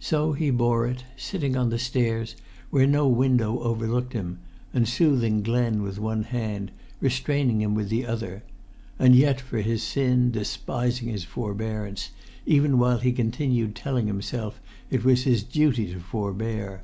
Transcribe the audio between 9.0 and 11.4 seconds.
yet, for his sin, despising his